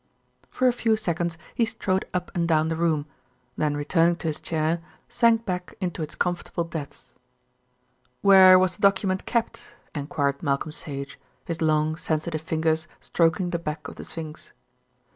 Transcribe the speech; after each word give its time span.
For 0.49 0.67
a 0.67 0.73
few 0.73 0.97
seconds 0.97 1.37
he 1.53 1.63
strode 1.63 2.05
up 2.11 2.31
and 2.33 2.47
down 2.47 2.69
the 2.69 2.75
room, 2.75 3.05
then 3.55 3.77
returning 3.77 4.15
to 4.15 4.27
his 4.29 4.39
chair, 4.39 4.81
sank 5.07 5.45
back 5.45 5.75
into 5.79 6.01
its 6.01 6.15
comfortable 6.15 6.63
depths. 6.63 7.13
"Where 8.21 8.57
was 8.57 8.73
the 8.75 8.81
document 8.81 9.27
kept?" 9.27 9.75
enquired 9.93 10.41
Malcolm 10.41 10.71
Sage, 10.71 11.19
his 11.45 11.61
long, 11.61 11.95
sensitive 11.95 12.41
fingers 12.41 12.87
stroking 12.99 13.51
the 13.51 13.59
back 13.59 13.87
of 13.87 13.97
the 13.97 14.03
sphinx. 14.03 14.53